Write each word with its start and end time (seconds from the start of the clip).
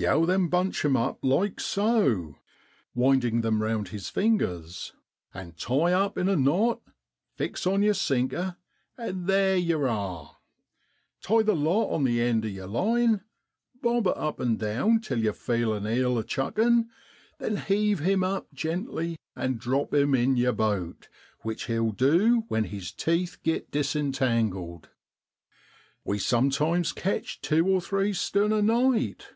'Yow 0.00 0.24
then 0.26 0.46
bunch 0.46 0.84
'em 0.84 0.96
up 0.96 1.18
like 1.24 1.58
so' 1.58 2.36
(winding 2.94 3.40
them 3.40 3.60
round 3.60 3.88
his 3.88 4.08
fingers) 4.08 4.92
'an' 5.34 5.50
tie 5.58 5.92
up 5.92 6.16
in 6.16 6.28
a 6.28 6.36
knot, 6.36 6.80
fix 7.34 7.66
on 7.66 7.82
yer 7.82 7.92
sinker, 7.92 8.56
an' 8.96 9.26
theer 9.26 9.56
yow 9.56 9.82
are. 9.88 10.36
Tie 11.20 11.42
the 11.42 11.56
lot 11.56 11.90
on 11.92 12.04
the 12.04 12.20
end 12.22 12.44
of 12.44 12.50
yer 12.52 12.68
line, 12.68 13.22
bob 13.82 14.06
it 14.06 14.16
up 14.16 14.40
an' 14.40 14.54
down 14.56 15.00
till 15.00 15.18
you 15.18 15.32
feel 15.32 15.72
an 15.74 15.84
eel 15.84 16.16
a 16.16 16.22
chuckin', 16.22 16.88
then 17.40 17.56
heave 17.56 17.98
hirjx 17.98 18.22
up 18.24 18.54
gently 18.54 19.18
an' 19.34 19.56
drop 19.56 19.92
him 19.92 20.14
in 20.14 20.36
yer 20.36 20.52
boat, 20.52 21.08
which 21.40 21.64
he'll 21.64 21.90
du, 21.90 22.44
when 22.46 22.62
his 22.62 22.92
teeth 22.92 23.38
git 23.42 23.72
disintangled. 23.72 24.90
We 26.04 26.18
sumtimes 26.20 26.94
catch 26.94 27.40
tew 27.40 27.66
or 27.66 27.80
three 27.80 28.12
stone 28.12 28.52
a 28.52 28.62
night. 28.62 29.30